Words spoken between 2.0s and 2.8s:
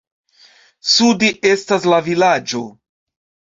vilaĝo.